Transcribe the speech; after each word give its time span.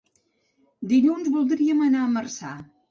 Dilluns 0.93 1.31
voldríem 1.37 1.87
anar 1.91 2.05
a 2.07 2.13
Marçà. 2.19 2.59